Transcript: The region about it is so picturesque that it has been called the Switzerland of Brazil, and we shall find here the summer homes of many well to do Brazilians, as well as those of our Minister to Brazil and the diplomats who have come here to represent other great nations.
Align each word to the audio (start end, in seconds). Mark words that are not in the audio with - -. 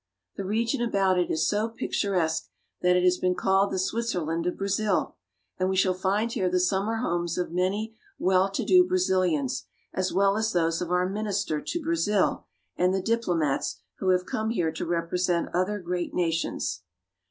The 0.35 0.43
region 0.45 0.81
about 0.81 1.19
it 1.19 1.29
is 1.29 1.47
so 1.47 1.69
picturesque 1.69 2.47
that 2.81 2.95
it 2.95 3.03
has 3.03 3.19
been 3.19 3.35
called 3.35 3.69
the 3.71 3.77
Switzerland 3.77 4.47
of 4.47 4.57
Brazil, 4.57 5.15
and 5.59 5.69
we 5.69 5.75
shall 5.75 5.93
find 5.93 6.31
here 6.31 6.49
the 6.49 6.59
summer 6.59 6.95
homes 6.95 7.37
of 7.37 7.51
many 7.51 7.93
well 8.17 8.49
to 8.49 8.65
do 8.65 8.83
Brazilians, 8.83 9.65
as 9.93 10.11
well 10.11 10.37
as 10.37 10.53
those 10.53 10.81
of 10.81 10.89
our 10.89 11.07
Minister 11.07 11.61
to 11.61 11.83
Brazil 11.83 12.47
and 12.75 12.95
the 12.95 12.99
diplomats 12.99 13.79
who 13.99 14.09
have 14.09 14.25
come 14.25 14.49
here 14.49 14.71
to 14.71 14.87
represent 14.87 15.49
other 15.53 15.77
great 15.77 16.15
nations. 16.15 16.81